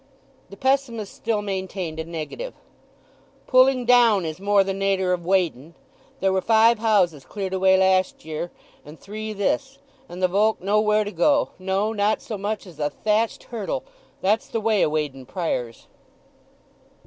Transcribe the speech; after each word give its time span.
The 0.49 0.57
pessimist 0.57 1.13
still 1.13 1.43
maintained 1.43 1.99
a 1.99 2.03
negative. 2.03 2.55
"Pulling 3.45 3.85
down 3.85 4.25
is 4.25 4.39
more 4.39 4.63
the 4.63 4.73
nater 4.73 5.13
of 5.13 5.27
Weydon. 5.27 5.75
There 6.21 6.33
were 6.33 6.41
five 6.41 6.79
houses 6.79 7.23
cleared 7.23 7.53
away 7.53 7.77
last 7.77 8.25
year, 8.25 8.49
and 8.83 8.99
three 8.99 9.31
this; 9.31 9.77
and 10.09 10.19
the 10.19 10.27
volk 10.27 10.59
nowhere 10.59 11.03
to 11.03 11.11
go—no, 11.11 11.93
not 11.93 12.19
so 12.19 12.35
much 12.35 12.65
as 12.65 12.79
a 12.79 12.89
thatched 12.89 13.43
hurdle; 13.43 13.83
that's 14.21 14.47
the 14.47 14.59
way 14.59 14.83
o' 14.83 14.89
Weydon 14.89 15.27
Priors." 15.27 15.85